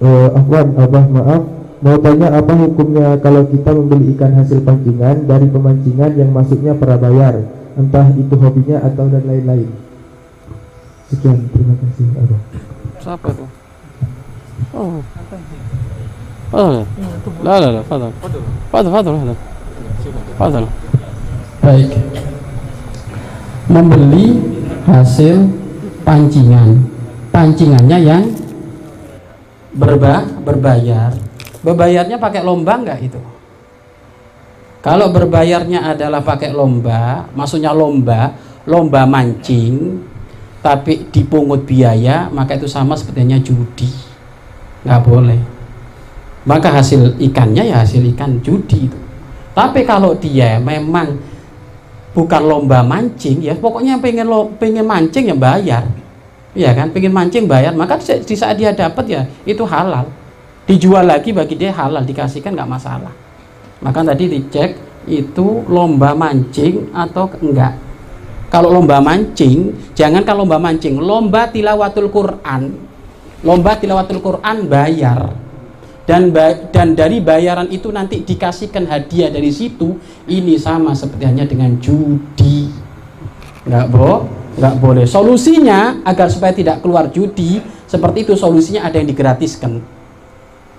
[0.00, 1.42] uh, Afwan, Abah maaf
[1.80, 7.40] Mau tanya apa hukumnya kalau kita membeli ikan hasil pancingan dari pemancingan yang masuknya prabayar
[7.80, 9.70] Entah itu hobinya atau dan lain-lain
[11.08, 12.40] Sekian, terima kasih Abah
[13.00, 13.44] Siapa itu?
[14.76, 15.00] Oh.
[16.52, 16.84] Oh.
[17.40, 18.12] La la la, fadal.
[18.68, 19.36] Fadal, fadal, fadal.
[20.36, 20.64] Fadal.
[21.64, 21.90] Baik.
[23.72, 24.26] Membeli
[24.84, 25.48] hasil
[26.04, 26.84] pancingan.
[27.32, 28.22] Pancingannya yang
[29.74, 31.14] berba berbayar.
[31.60, 33.20] Berbayarnya pakai lomba enggak itu?
[34.80, 38.32] Kalau berbayarnya adalah pakai lomba, maksudnya lomba,
[38.64, 40.00] lomba mancing,
[40.64, 43.92] tapi dipungut biaya, maka itu sama sepertinya judi.
[44.88, 45.40] Nggak boleh.
[46.48, 48.98] Maka hasil ikannya ya hasil ikan judi itu.
[49.52, 51.20] Tapi kalau dia memang
[52.16, 55.84] bukan lomba mancing, ya pokoknya pengen lo, pengen mancing ya bayar.
[56.50, 60.10] Iya kan, pengen mancing bayar, maka di saat dia dapat ya itu halal.
[60.66, 63.14] Dijual lagi bagi dia halal, dikasihkan nggak masalah.
[63.78, 64.74] Maka tadi dicek
[65.06, 67.78] itu lomba mancing atau enggak.
[68.50, 72.62] Kalau lomba mancing, jangan kalau lomba mancing, lomba tilawatul Quran.
[73.46, 75.30] Lomba tilawatul Quran bayar.
[76.02, 76.34] Dan
[76.74, 79.94] dan dari bayaran itu nanti dikasihkan hadiah dari situ,
[80.26, 82.66] ini sama seperti hanya dengan judi.
[83.62, 84.39] Enggak, Bro?
[84.58, 85.04] Enggak boleh.
[85.06, 89.78] Solusinya agar supaya tidak keluar judi, seperti itu solusinya ada yang digratiskan.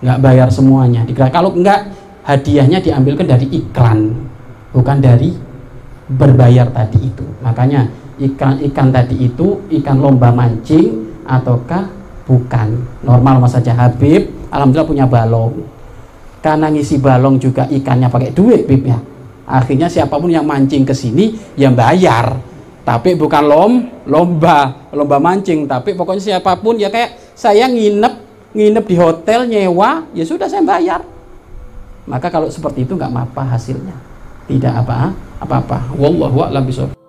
[0.00, 1.06] Enggak bayar semuanya.
[1.30, 1.92] Kalau enggak
[2.26, 4.16] hadiahnya diambilkan dari iklan,
[4.74, 5.30] bukan dari
[6.10, 7.26] berbayar tadi itu.
[7.40, 7.86] Makanya
[8.18, 11.86] ikan ikan tadi itu ikan lomba mancing ataukah
[12.26, 12.68] bukan?
[13.06, 15.62] Normal mas saja Habib, alhamdulillah punya balong.
[16.40, 18.98] Karena ngisi balong juga ikannya pakai duit, Bib ya.
[19.44, 22.49] Akhirnya siapa pun yang mancing ke sini yang bayar.
[22.90, 28.14] Tapi bukan lom, lomba, lomba mancing, tapi pokoknya siapa pun ya kayak saya nginep,
[28.50, 31.06] nginep di hotel nyewa, ya sudah saya bayar.
[32.10, 33.94] Maka kalau seperti itu nggak apa hasilnya.
[34.50, 35.94] Tidak apa apa-apa.
[35.94, 36.99] Wallahu a'lam bishawab.